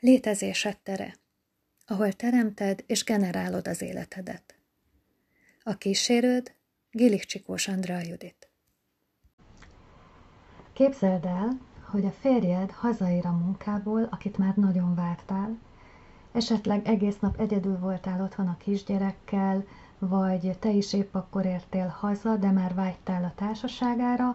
[0.00, 1.14] Létezésed tere,
[1.86, 4.54] ahol teremted és generálod az életedet.
[5.62, 6.54] A kísérőd
[6.90, 8.48] Gilik Csikós Andrá Judit.
[10.72, 15.58] Képzeld el, hogy a férjed hazaér a munkából, akit már nagyon vártál,
[16.32, 19.66] esetleg egész nap egyedül voltál otthon a kisgyerekkel,
[19.98, 24.34] vagy te is épp akkor értél haza, de már vágytál a társaságára,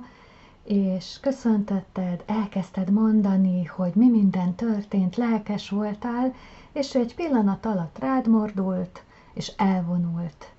[0.65, 6.33] és köszöntötted, elkezdted mondani, hogy mi minden történt, lelkes voltál,
[6.71, 10.53] és ő egy pillanat alatt rád mordult, és elvonult.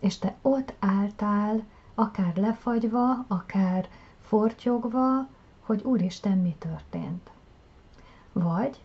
[0.00, 1.62] És te ott álltál,
[1.94, 3.88] akár lefagyva, akár
[4.20, 5.28] fortyogva,
[5.60, 7.30] hogy Úristen, mi történt.
[8.32, 8.82] Vagy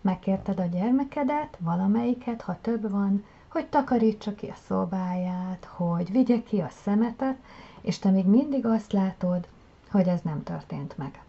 [0.00, 6.60] megkérted a gyermekedet, valamelyiket, ha több van, hogy takarítsa ki a szobáját, hogy vigye ki
[6.60, 7.36] a szemetet,
[7.80, 9.46] és te még mindig azt látod,
[9.94, 11.22] hogy ez nem történt meg.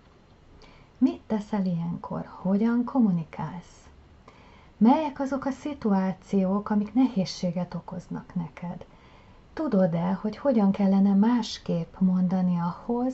[0.98, 2.26] Mit teszel ilyenkor?
[2.42, 3.88] Hogyan kommunikálsz?
[4.78, 8.86] Melyek azok a szituációk, amik nehézséget okoznak neked?
[9.54, 13.14] Tudod-e, hogy hogyan kellene másképp mondani ahhoz,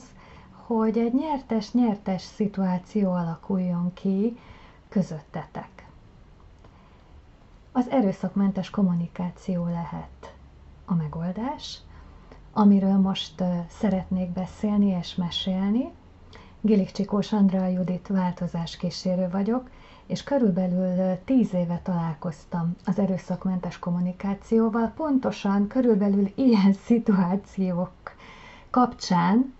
[0.66, 4.38] hogy egy nyertes-nyertes szituáció alakuljon ki
[4.88, 5.86] közöttetek?
[7.72, 10.34] Az erőszakmentes kommunikáció lehet
[10.84, 11.78] a megoldás,
[12.52, 15.90] amiről most szeretnék beszélni és mesélni.
[16.60, 19.70] Gilik Csikós Andrea Judit változáskísérő vagyok,
[20.06, 27.92] és körülbelül tíz éve találkoztam az erőszakmentes kommunikációval, pontosan körülbelül ilyen szituációk
[28.70, 29.54] kapcsán,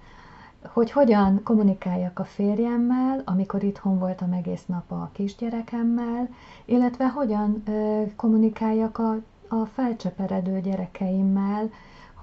[0.68, 6.28] hogy hogyan kommunikáljak a férjemmel, amikor itthon voltam egész nap a kisgyerekemmel,
[6.64, 9.10] illetve hogyan ö, kommunikáljak a,
[9.48, 11.70] a felcseperedő gyerekeimmel,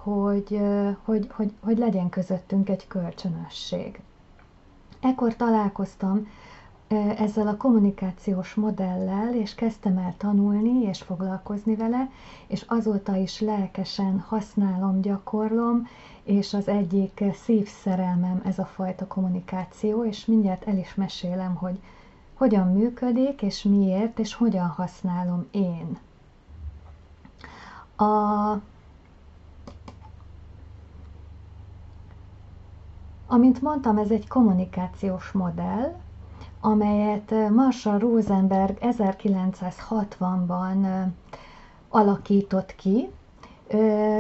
[0.03, 0.59] hogy,
[1.03, 4.01] hogy, hogy, hogy legyen közöttünk egy kölcsönösség.
[5.01, 6.27] Ekkor találkoztam
[7.17, 12.09] ezzel a kommunikációs modellel, és kezdtem el tanulni és foglalkozni vele,
[12.47, 15.87] és azóta is lelkesen használom, gyakorlom,
[16.23, 21.79] és az egyik szívszerelmem ez a fajta kommunikáció, és mindjárt el is mesélem, hogy
[22.33, 25.97] hogyan működik, és miért, és hogyan használom én.
[28.07, 28.53] A
[33.31, 35.95] Amint mondtam, ez egy kommunikációs modell,
[36.61, 41.05] amelyet Marshall Rosenberg 1960-ban
[41.89, 43.09] alakított ki.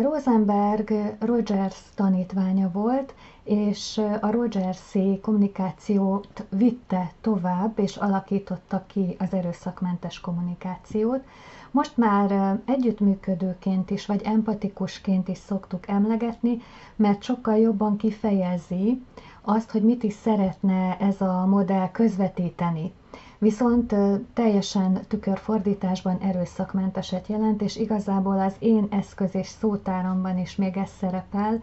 [0.01, 3.13] Rosenberg Rogers tanítványa volt,
[3.43, 11.23] és a rogers kommunikációt vitte tovább, és alakította ki az erőszakmentes kommunikációt.
[11.71, 16.57] Most már együttműködőként is, vagy empatikusként is szoktuk emlegetni,
[16.95, 19.01] mert sokkal jobban kifejezi
[19.41, 22.91] azt, hogy mit is szeretne ez a modell közvetíteni.
[23.37, 23.95] Viszont
[24.33, 31.61] teljesen tükörfordításban erőszakmenteset jelent, és igazából az én eszköz és szótáramban is még ez szerepel,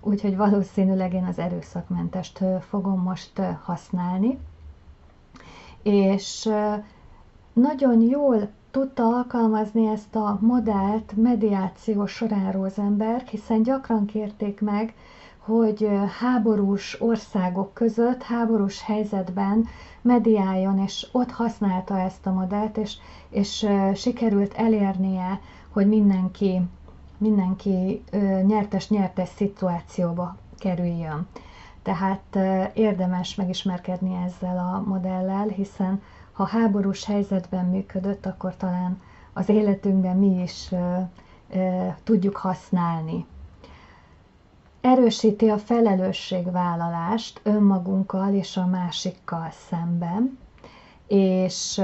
[0.00, 4.38] úgyhogy valószínűleg én az erőszakmentest fogom most használni.
[5.82, 6.50] És
[7.52, 14.94] nagyon jól tudta alkalmazni ezt a modellt mediáció során Rosenberg, hiszen gyakran kérték meg,
[15.38, 15.88] hogy
[16.20, 19.66] háborús országok között, háborús helyzetben
[20.02, 22.96] mediáljon, és ott használta ezt a modellt, és,
[23.30, 25.40] és sikerült elérnie,
[25.70, 26.60] hogy mindenki,
[27.20, 28.04] mindenki
[28.46, 31.26] nyertes-nyertes szituációba kerüljön.
[31.82, 32.38] Tehát
[32.74, 39.00] érdemes megismerkedni ezzel a modellel, hiszen ha háborús helyzetben működött, akkor talán
[39.32, 40.70] az életünkben mi is
[42.04, 43.26] tudjuk használni.
[44.80, 50.38] Erősíti a felelősségvállalást önmagunkkal és a másikkal szemben,
[51.06, 51.82] és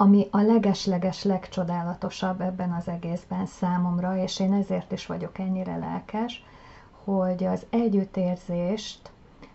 [0.00, 6.44] ami a legesleges legcsodálatosabb ebben az egészben számomra, és én ezért is vagyok ennyire lelkes,
[7.04, 9.10] hogy az együttérzést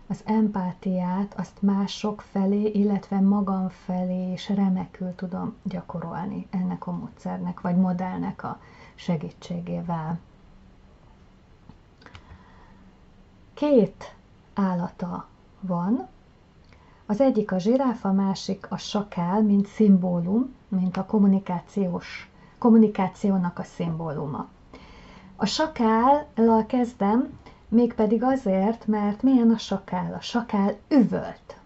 [0.06, 7.60] az empátiát azt mások felé, illetve magam felé is remekül tudom gyakorolni ennek a módszernek,
[7.60, 8.60] vagy modellnek a
[8.94, 10.18] segítségével.
[13.54, 14.14] Két
[14.54, 15.26] állata
[15.60, 16.08] van,
[17.06, 23.62] az egyik a zsiráf, a másik a sakál, mint szimbólum, mint a kommunikációs, kommunikációnak a
[23.62, 24.48] szimbóluma.
[25.36, 27.38] A sakállal kezdem,
[27.74, 30.14] Mégpedig azért, mert milyen a sakál.
[30.14, 31.56] A sakál üvölt.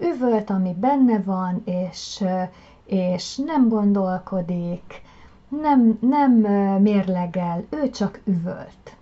[0.00, 2.24] Üvölt, ami benne van, és,
[2.84, 5.02] és nem gondolkodik,
[5.48, 6.32] nem, nem
[6.82, 8.96] mérlegel, ő csak üvölt.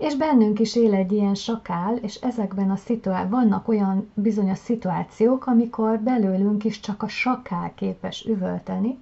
[0.00, 5.46] És bennünk is él egy ilyen sakál, és ezekben a szituá- vannak olyan bizonyos szituációk,
[5.46, 8.98] amikor belőlünk is csak a sakál képes üvölteni,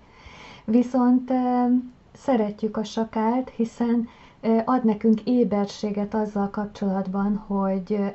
[0.65, 1.69] viszont e,
[2.13, 4.09] szeretjük a sakált, hiszen
[4.41, 8.15] e, ad nekünk éberséget azzal kapcsolatban, hogy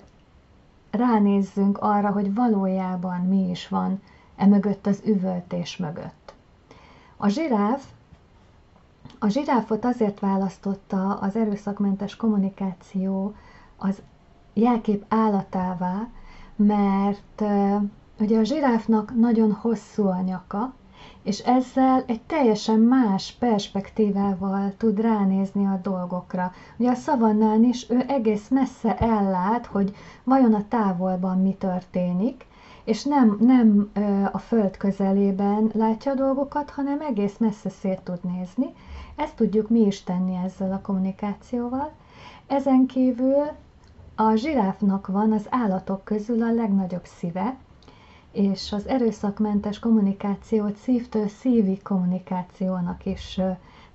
[0.91, 4.01] ránézzünk arra, hogy valójában mi is van
[4.35, 6.33] e mögött az üvöltés mögött.
[7.17, 7.83] A zsiráf
[9.23, 13.33] a zsiráfot azért választotta az erőszakmentes kommunikáció
[13.77, 14.01] az
[14.53, 16.07] jelkép állatává,
[16.55, 17.43] mert
[18.19, 20.73] ugye a zsiráfnak nagyon hosszú a nyaka,
[21.21, 26.51] és ezzel egy teljesen más perspektívával tud ránézni a dolgokra.
[26.77, 32.45] Ugye a szavannán is ő egész messze ellát, hogy vajon a távolban mi történik,
[32.83, 33.89] és nem, nem
[34.31, 38.73] a föld közelében látja a dolgokat, hanem egész messze szét tud nézni.
[39.15, 41.91] Ezt tudjuk mi is tenni ezzel a kommunikációval.
[42.47, 43.43] Ezen kívül
[44.15, 47.55] a zsiráfnak van az állatok közül a legnagyobb szíve,
[48.31, 53.39] és az erőszakmentes kommunikációt szívtől szívi kommunikációnak is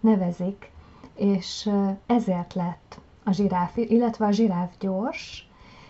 [0.00, 0.70] nevezik,
[1.14, 1.70] és
[2.06, 5.48] ezért lett a zsiráf, illetve a zsiráf gyors,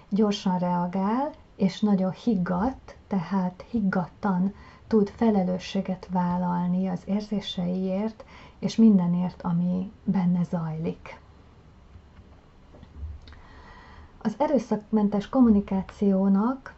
[0.08, 4.54] gyorsan reagál, és nagyon higgadt, tehát higgadtan
[4.86, 8.25] tud felelősséget vállalni az érzéseiért,
[8.58, 11.20] és mindenért, ami benne zajlik.
[14.22, 16.75] Az erőszakmentes kommunikációnak,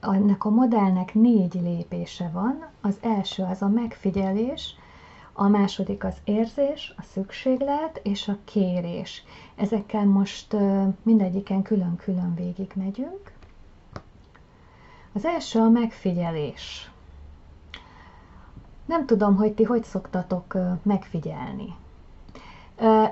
[0.00, 2.66] ennek a modellnek négy lépése van.
[2.80, 4.74] Az első az a megfigyelés,
[5.32, 9.22] a második az érzés, a szükséglet és a kérés.
[9.54, 10.56] Ezekkel most
[11.02, 13.32] mindegyiken külön-külön végig megyünk.
[15.12, 16.90] Az első a megfigyelés.
[18.86, 21.74] Nem tudom, hogy ti hogy szoktatok megfigyelni.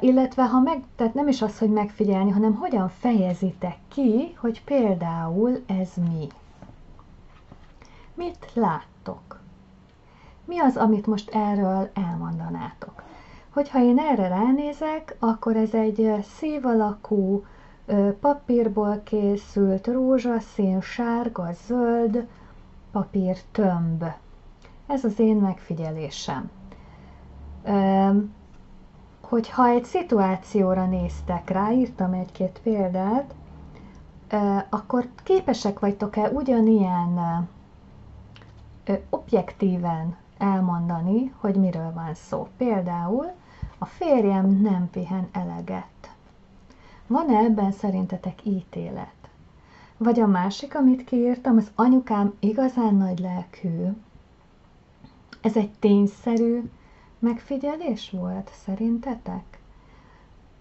[0.00, 5.62] Illetve, ha meg, tehát nem is az, hogy megfigyelni, hanem hogyan fejezitek ki, hogy például
[5.66, 6.26] ez mi.
[8.14, 9.40] Mit láttok?
[10.44, 13.02] Mi az, amit most erről elmondanátok?
[13.52, 17.44] Hogyha én erre ránézek, akkor ez egy szív alakú,
[18.20, 22.26] papírból készült rózsaszín, sárga, zöld
[22.92, 24.04] papír tömb.
[24.92, 26.50] Ez az én megfigyelésem.
[29.20, 33.34] Hogyha egy szituációra néztek rá, írtam egy-két példát,
[34.70, 37.48] akkor képesek vagytok-e ugyanilyen
[39.10, 42.48] objektíven elmondani, hogy miről van szó.
[42.56, 43.26] Például
[43.78, 46.10] a férjem nem pihen eleget.
[47.06, 49.14] Van-e ebben szerintetek ítélet?
[49.96, 53.88] Vagy a másik, amit kiírtam, az anyukám igazán nagy lelkű.
[55.42, 56.62] Ez egy tényszerű
[57.18, 59.58] megfigyelés volt, szerintetek?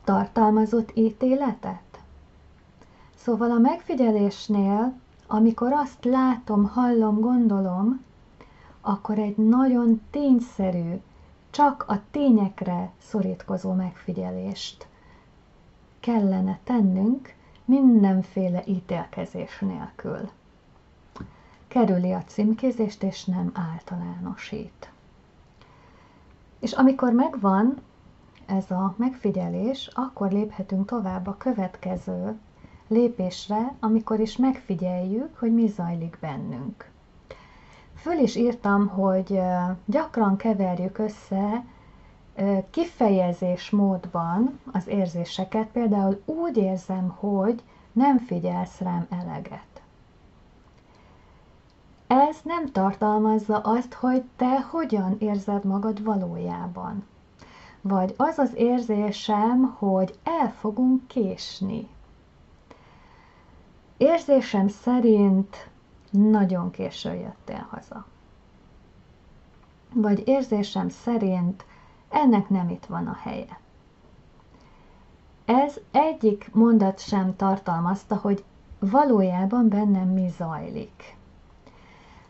[0.03, 1.99] Tartalmazott ítéletet?
[3.15, 4.93] Szóval a megfigyelésnél,
[5.27, 8.01] amikor azt látom, hallom, gondolom,
[8.81, 10.93] akkor egy nagyon tényszerű,
[11.49, 14.87] csak a tényekre szorítkozó megfigyelést
[15.99, 17.35] kellene tennünk
[17.65, 20.29] mindenféle ítélkezés nélkül.
[21.71, 24.91] Kerüli a címkézést, és nem általánosít.
[26.59, 27.77] És amikor megvan
[28.45, 32.37] ez a megfigyelés, akkor léphetünk tovább a következő
[32.87, 36.89] lépésre, amikor is megfigyeljük, hogy mi zajlik bennünk.
[37.95, 39.41] Föl is írtam, hogy
[39.85, 41.65] gyakran keverjük össze
[42.69, 49.70] kifejezés módban az érzéseket, például úgy érzem, hogy nem figyelsz rám eleget.
[52.13, 57.03] Ez nem tartalmazza azt, hogy te hogyan érzed magad valójában.
[57.81, 61.87] Vagy az az érzésem, hogy el fogunk késni.
[63.97, 65.69] Érzésem szerint
[66.09, 68.05] nagyon késő jöttél haza.
[69.93, 71.65] Vagy érzésem szerint
[72.09, 73.59] ennek nem itt van a helye.
[75.45, 78.43] Ez egyik mondat sem tartalmazta, hogy
[78.79, 81.19] valójában bennem mi zajlik.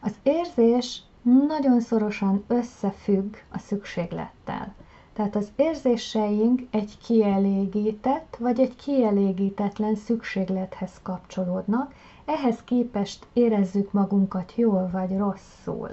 [0.02, 1.02] Az érzés
[1.48, 4.74] nagyon szorosan összefügg a szükséglettel.
[5.14, 11.94] Tehát az érzéseink egy kielégített vagy egy kielégítetlen szükséglethez kapcsolódnak,
[12.26, 15.90] ehhez képest érezzük magunkat jól vagy rosszul.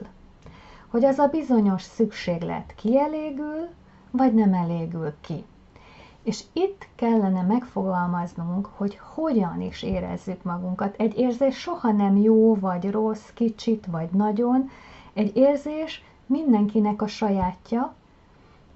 [0.88, 3.68] Hogy az a bizonyos szükséglet kielégül,
[4.10, 5.44] vagy nem elégül ki.
[6.28, 10.94] És itt kellene megfogalmaznunk, hogy hogyan is érezzük magunkat.
[10.98, 14.70] Egy érzés soha nem jó vagy rossz, kicsit vagy nagyon.
[15.12, 17.94] Egy érzés mindenkinek a sajátja.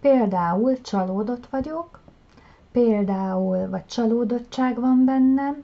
[0.00, 2.00] Például csalódott vagyok,
[2.70, 5.62] például vagy csalódottság van bennem,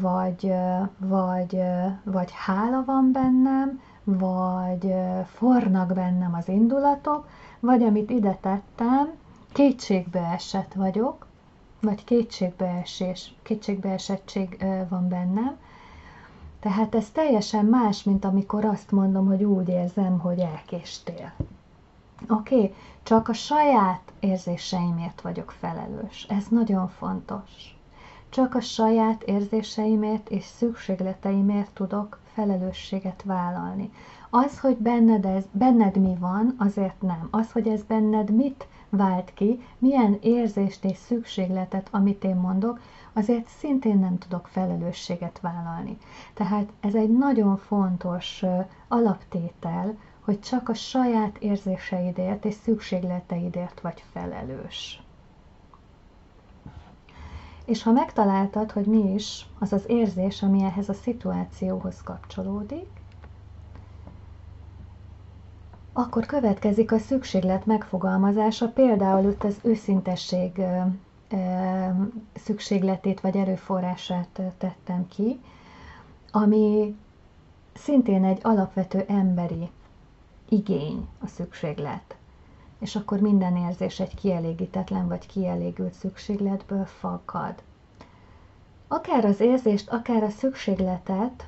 [0.00, 0.52] vagy,
[0.98, 1.60] vagy,
[2.04, 7.28] vagy hála van bennem, vagy fornak bennem az indulatok,
[7.60, 9.12] vagy amit ide tettem,
[9.52, 11.26] kétségbeesett vagyok,
[11.80, 15.56] vagy kétségbeesés, kétségbeesettség van bennem.
[16.60, 21.32] Tehát ez teljesen más, mint amikor azt mondom, hogy úgy érzem, hogy elkéstél.
[22.28, 22.74] Oké, okay?
[23.02, 26.26] csak a saját érzéseimért vagyok felelős.
[26.28, 27.76] Ez nagyon fontos.
[28.28, 33.90] Csak a saját érzéseimért és szükségleteimért tudok felelősséget vállalni.
[34.30, 37.28] Az, hogy benned, ez, benned mi van, azért nem.
[37.30, 38.66] Az, hogy ez benned mit
[38.96, 42.80] vált ki, milyen érzést és szükségletet, amit én mondok,
[43.12, 45.98] azért szintén nem tudok felelősséget vállalni.
[46.34, 48.44] Tehát ez egy nagyon fontos
[48.88, 55.02] alaptétel, hogy csak a saját érzéseidért és szükségleteidért vagy felelős.
[57.64, 63.01] És ha megtaláltad, hogy mi is az az érzés, ami ehhez a szituációhoz kapcsolódik,
[65.92, 70.60] akkor következik a szükséglet megfogalmazása, például itt az őszintesség
[72.34, 75.40] szükségletét vagy erőforrását tettem ki,
[76.30, 76.96] ami
[77.74, 79.70] szintén egy alapvető emberi
[80.48, 82.16] igény a szükséglet.
[82.78, 87.54] És akkor minden érzés egy kielégítetlen vagy kielégült szükségletből fakad.
[88.88, 91.46] Akár az érzést, akár a szükségletet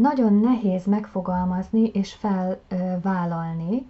[0.00, 3.86] nagyon nehéz megfogalmazni és felvállalni,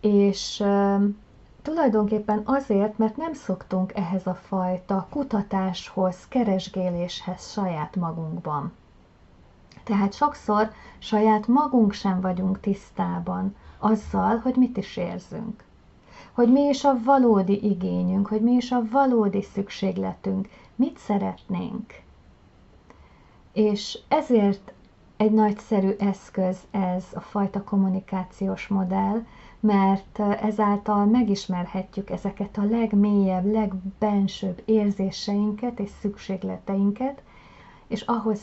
[0.00, 0.64] és
[1.62, 8.72] tulajdonképpen azért, mert nem szoktunk ehhez a fajta kutatáshoz, keresgéléshez saját magunkban.
[9.84, 15.64] Tehát sokszor saját magunk sem vagyunk tisztában azzal, hogy mit is érzünk.
[16.32, 21.92] Hogy mi is a valódi igényünk, hogy mi is a valódi szükségletünk, mit szeretnénk.
[23.52, 24.72] És ezért
[25.16, 29.22] egy nagyszerű eszköz ez a fajta kommunikációs modell,
[29.60, 37.22] mert ezáltal megismerhetjük ezeket a legmélyebb, legbensőbb érzéseinket és szükségleteinket,
[37.86, 38.40] és ahhoz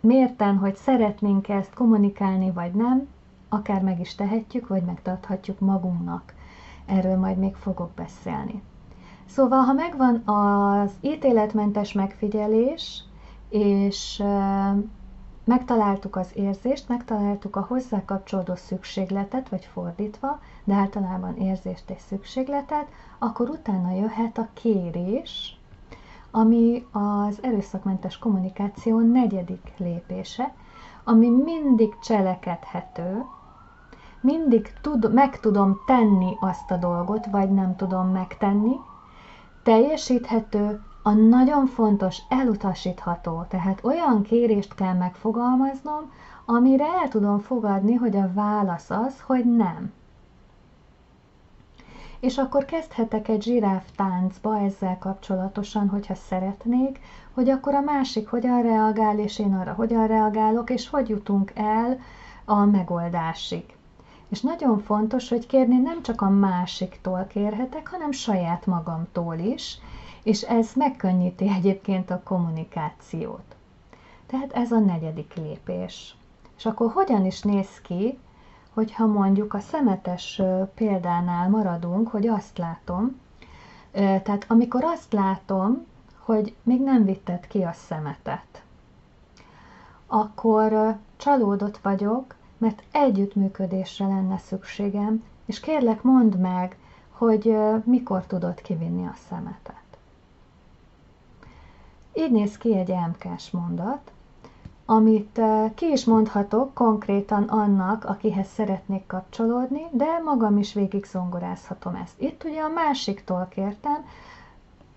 [0.00, 3.08] mérten, hogy szeretnénk ezt kommunikálni vagy nem,
[3.48, 6.34] akár meg is tehetjük, vagy megtarthatjuk magunknak.
[6.86, 8.62] Erről majd még fogok beszélni.
[9.26, 13.04] Szóval, ha megvan az ítéletmentes megfigyelés,
[13.52, 14.22] és
[15.44, 22.86] megtaláltuk az érzést, megtaláltuk a hozzá kapcsolódó szükségletet, vagy fordítva, de általában érzést és szükségletet,
[23.18, 25.56] akkor utána jöhet a kérés,
[26.30, 30.54] ami az erőszakmentes kommunikáció negyedik lépése,
[31.04, 33.24] ami mindig cselekedhető,
[34.20, 38.76] mindig tud, meg tudom tenni azt a dolgot, vagy nem tudom megtenni,
[39.62, 46.12] teljesíthető, a nagyon fontos, elutasítható, tehát olyan kérést kell megfogalmaznom,
[46.44, 49.92] amire el tudom fogadni, hogy a válasz az, hogy nem.
[52.20, 57.00] És akkor kezdhetek egy zsiráf táncba ezzel kapcsolatosan, hogyha szeretnék,
[57.34, 61.98] hogy akkor a másik hogyan reagál, és én arra hogyan reagálok, és hogy jutunk el
[62.44, 63.64] a megoldásig.
[64.28, 69.78] És nagyon fontos, hogy kérni nem csak a másiktól kérhetek, hanem saját magamtól is,
[70.22, 73.54] és ez megkönnyíti egyébként a kommunikációt.
[74.26, 76.16] Tehát ez a negyedik lépés.
[76.56, 78.18] És akkor hogyan is néz ki,
[78.72, 80.42] hogyha mondjuk a szemetes
[80.74, 83.20] példánál maradunk, hogy azt látom,
[83.92, 85.86] tehát amikor azt látom,
[86.18, 88.62] hogy még nem vitted ki a szemetet,
[90.06, 96.76] akkor csalódott vagyok, mert együttműködésre lenne szükségem, és kérlek mondd meg,
[97.10, 99.81] hogy mikor tudod kivinni a szemetet.
[102.14, 104.10] Így néz ki egy MK-s mondat,
[104.86, 105.40] amit
[105.74, 112.20] ki is mondhatok konkrétan annak, akihez szeretnék kapcsolódni, de magam is végig zongorázhatom ezt.
[112.20, 114.04] Itt ugye a másiktól kértem,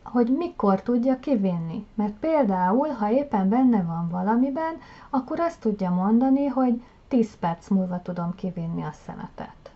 [0.04, 1.86] hogy mikor tudja kivinni.
[1.94, 4.76] Mert például, ha éppen benne van valamiben,
[5.10, 9.72] akkor azt tudja mondani, hogy 10 perc múlva tudom kivinni a szemetet.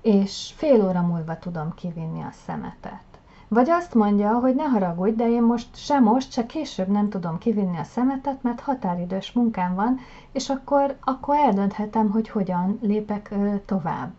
[0.00, 3.15] És fél óra múlva tudom kivinni a szemetet.
[3.48, 7.38] Vagy azt mondja, hogy ne haragudj, de én most sem most, se később nem tudom
[7.38, 9.98] kivinni a szemetet, mert határidős munkám van,
[10.32, 13.34] és akkor, akkor eldönthetem, hogy hogyan lépek
[13.66, 14.12] tovább.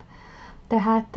[0.68, 1.10] Tehát,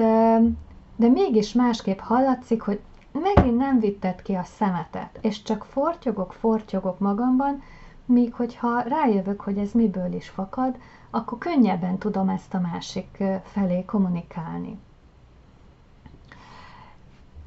[0.96, 2.80] de mégis másképp hallatszik, hogy
[3.12, 7.62] megint nem vitted ki a szemetet, és csak fortyogok, fortyogok magamban,
[8.04, 10.76] míg hogyha rájövök, hogy ez miből is fakad,
[11.10, 14.78] akkor könnyebben tudom ezt a másik felé kommunikálni.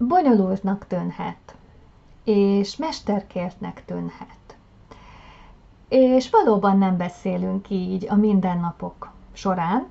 [0.08, 1.56] Bonyolultnak tűnhet,
[2.24, 4.58] és mesterkértnek tűnhet.
[5.88, 9.88] És valóban nem beszélünk így a mindennapok során,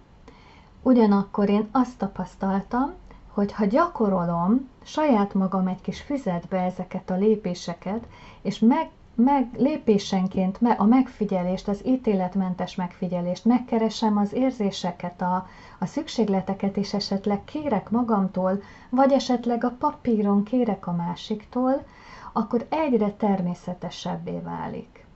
[0.83, 2.92] ugyanakkor én azt tapasztaltam,
[3.33, 8.07] hogy ha gyakorolom saját magam egy kis füzetbe ezeket a lépéseket,
[8.42, 15.47] és meg, meg lépésenként a megfigyelést, az ítéletmentes megfigyelést, megkeresem az érzéseket, a,
[15.78, 21.85] a szükségleteket, és esetleg kérek magamtól, vagy esetleg a papíron kérek a másiktól,
[22.33, 25.07] akkor egyre természetesebbé válik.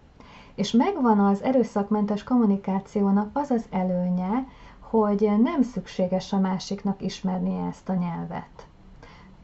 [0.55, 4.47] És megvan az erőszakmentes kommunikációnak az az előnye,
[4.81, 8.66] hogy nem szükséges a másiknak ismernie ezt a nyelvet.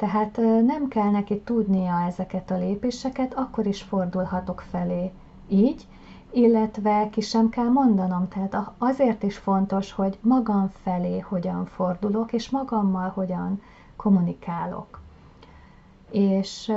[0.02, 5.11] Tehát nem kell neki tudnia ezeket a lépéseket, akkor is fordulhatok felé
[5.49, 5.87] így,
[6.30, 8.28] illetve ki sem kell mondanom.
[8.28, 13.62] Tehát azért is fontos, hogy magam felé hogyan fordulok, és magammal hogyan
[13.97, 15.00] kommunikálok.
[16.11, 16.73] És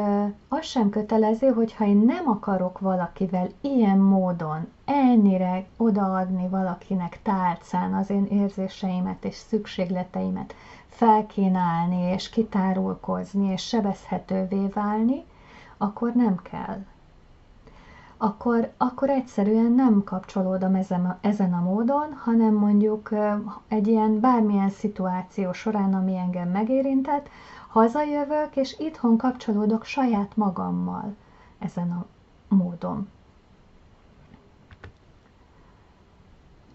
[0.47, 7.93] az sem kötelező, hogy ha én nem akarok valakivel ilyen módon ennyire odaadni valakinek tálcán
[7.93, 10.53] az én érzéseimet és szükségleteimet,
[10.95, 15.23] felkínálni és kitárulkozni és sebezhetővé válni,
[15.77, 16.85] akkor nem kell.
[18.17, 23.09] Akkor, akkor egyszerűen nem kapcsolódom ezen a, ezen a módon, hanem mondjuk
[23.67, 27.29] egy ilyen bármilyen szituáció során, ami engem megérintett,
[27.69, 31.15] hazajövök, és itthon kapcsolódok saját magammal
[31.59, 32.05] ezen a
[32.55, 33.09] módon.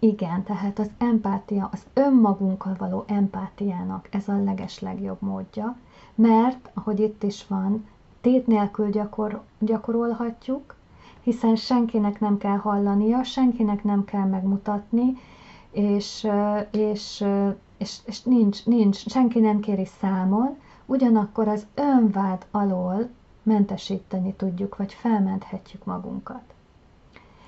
[0.03, 5.77] Igen, tehát az empátia, az önmagunkkal való empátiának ez a legeslegjobb módja,
[6.15, 7.87] mert, ahogy itt is van,
[8.21, 10.75] tét nélkül gyakor, gyakorolhatjuk,
[11.23, 15.17] hiszen senkinek nem kell hallania, senkinek nem kell megmutatni,
[15.71, 16.29] és,
[16.71, 17.25] és,
[17.77, 23.09] és, és nincs, nincs, senki nem kéri számon, ugyanakkor az önvád alól
[23.43, 26.55] mentesíteni tudjuk, vagy felmenthetjük magunkat.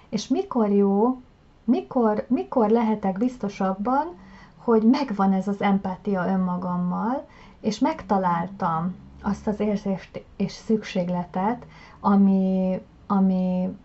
[0.09, 1.21] És mikor jó,
[1.65, 4.07] mikor, mikor lehetek biztos abban,
[4.57, 7.27] hogy megvan ez az empátia önmagammal,
[7.61, 11.67] és megtaláltam azt az érzést és szükségletet,
[12.01, 13.77] ami, ami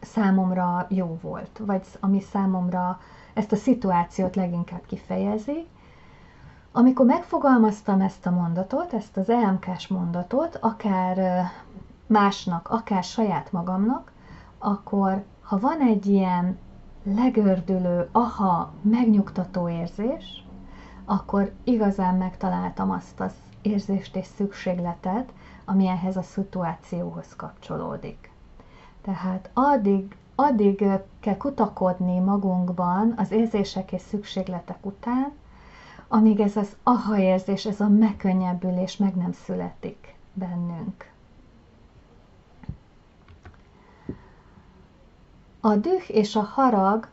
[0.00, 3.00] számomra jó volt, vagy ami számomra
[3.34, 5.66] ezt a szituációt leginkább kifejezi,
[6.72, 11.44] amikor megfogalmaztam ezt a mondatot, ezt az EMK-s mondatot, akár
[12.06, 14.12] másnak, akár saját magamnak,
[14.58, 16.58] akkor ha van egy ilyen
[17.14, 20.44] legördülő, aha, megnyugtató érzés,
[21.04, 25.32] akkor igazán megtaláltam azt az érzést és szükségletet,
[25.64, 28.30] ami ehhez a szituációhoz kapcsolódik.
[29.02, 30.84] Tehát addig, addig
[31.20, 35.32] kell kutakodni magunkban az érzések és szükségletek után,
[36.08, 41.10] amíg ez az aha érzés, ez a megkönnyebbülés meg nem születik bennünk.
[45.66, 47.08] A düh és a harag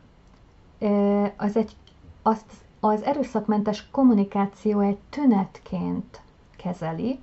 [1.36, 1.76] az egy,
[2.22, 2.44] azt
[2.80, 6.20] az erőszakmentes kommunikáció egy tünetként
[6.56, 7.20] kezeli,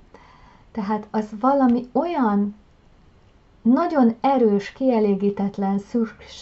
[0.72, 2.54] tehát az valami olyan
[3.62, 5.78] nagyon erős, kielégítetlen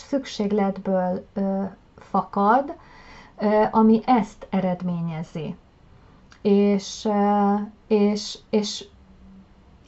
[0.08, 1.26] szükségletből
[1.96, 2.74] fakad,
[3.70, 5.56] ami ezt eredményezi.
[6.42, 7.08] És,
[7.86, 8.84] és, és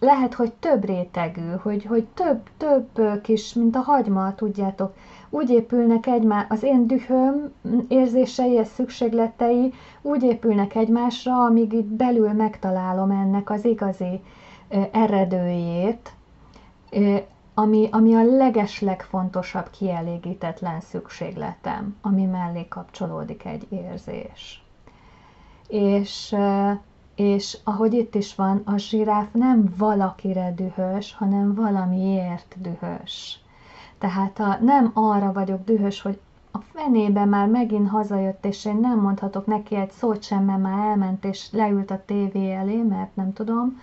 [0.02, 4.94] lehet, hogy több rétegű, hogy, hogy több, több kis, mint a hagyma, tudjátok,
[5.30, 7.52] úgy épülnek egymás, az én dühöm
[7.88, 14.20] érzései és szükségletei úgy épülnek egymásra, amíg itt belül megtalálom ennek az igazi
[14.92, 16.10] eredőjét,
[17.54, 24.62] ami, ami a legeslegfontosabb kielégítetlen szükségletem, ami mellé kapcsolódik egy érzés.
[25.68, 26.34] És,
[27.14, 33.40] és ahogy itt is van, a zsiráf nem valakire dühös, hanem valamiért dühös.
[33.98, 36.20] Tehát a, nem arra vagyok dühös, hogy
[36.50, 40.88] a fenébe már megint hazajött, és én nem mondhatok neki egy szót sem, mert már
[40.88, 43.80] elment, és leült a tévé elé, mert nem tudom,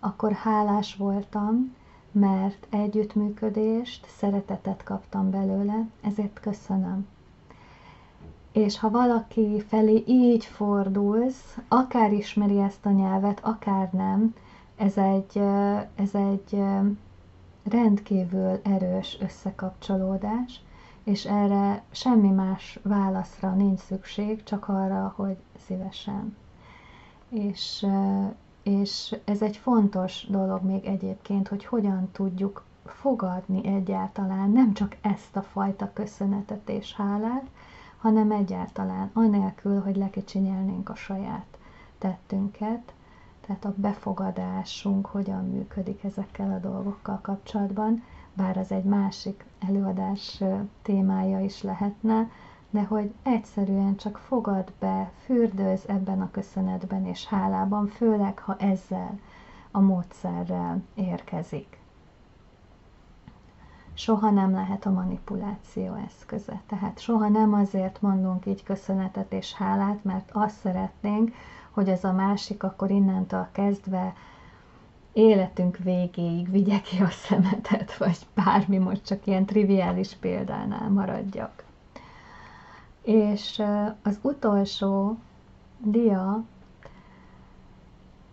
[0.00, 1.74] akkor hálás voltam,
[2.12, 7.06] mert együttműködést, szeretetet kaptam belőle, ezért köszönöm.
[8.52, 14.34] És ha valaki felé így fordulsz, akár ismeri ezt a nyelvet, akár nem,
[14.76, 15.38] ez egy,
[15.94, 16.62] ez egy
[17.64, 20.60] rendkívül erős összekapcsolódás,
[21.04, 26.36] és erre semmi más válaszra nincs szükség, csak arra, hogy szívesen.
[27.28, 27.86] És
[28.62, 35.36] és ez egy fontos dolog még egyébként, hogy hogyan tudjuk fogadni egyáltalán nem csak ezt
[35.36, 37.46] a fajta köszönetet és hálát,
[37.98, 41.58] hanem egyáltalán anélkül, hogy lekicsinyelnénk a saját
[41.98, 42.92] tettünket,
[43.46, 48.02] tehát a befogadásunk hogyan működik ezekkel a dolgokkal kapcsolatban,
[48.34, 50.42] bár az egy másik előadás
[50.82, 52.30] témája is lehetne,
[52.72, 59.18] de hogy egyszerűen csak fogad be, fürdőz ebben a köszönetben és hálában, főleg ha ezzel
[59.70, 61.80] a módszerrel érkezik.
[63.94, 66.60] Soha nem lehet a manipuláció eszköze.
[66.66, 71.34] Tehát soha nem azért mondunk így köszönetet és hálát, mert azt szeretnénk,
[71.70, 74.14] hogy az a másik akkor innentől kezdve
[75.12, 81.64] életünk végéig vigye ki a szemetet, vagy bármi, most csak ilyen triviális példánál maradjak.
[83.02, 83.62] És
[84.02, 85.16] az utolsó
[85.78, 86.44] dia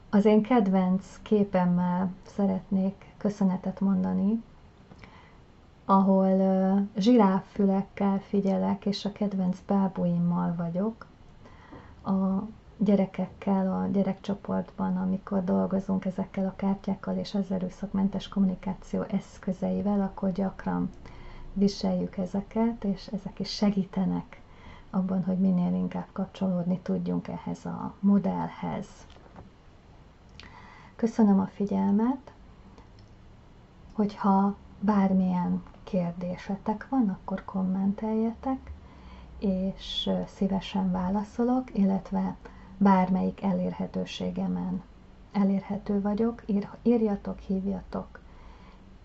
[0.10, 4.43] az én kedvenc képemmel szeretnék köszönetet mondani,
[5.86, 11.05] ahol zsiráffülekkel figyelek, és a kedvenc bábúimmal vagyok,
[12.03, 12.43] a
[12.77, 20.89] gyerekekkel, a gyerekcsoportban, amikor dolgozunk ezekkel a kártyákkal és az erőszakmentes kommunikáció eszközeivel, akkor gyakran
[21.53, 24.41] viseljük ezeket, és ezek is segítenek
[24.89, 28.86] abban, hogy minél inkább kapcsolódni tudjunk ehhez a modellhez.
[30.95, 32.34] Köszönöm a figyelmet,
[33.93, 38.71] hogyha bármilyen kérdésetek van, akkor kommenteljetek,
[39.39, 42.36] és szívesen válaszolok, illetve
[42.78, 44.82] bármelyik elérhetőségemen
[45.32, 48.18] elérhető vagyok, ír, írjatok, hívjatok,